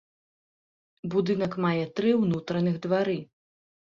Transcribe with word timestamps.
Будынак 1.15 1.53
мае 1.67 1.83
тры 1.99 2.09
ўнутраных 2.23 2.75
двары. 2.87 3.17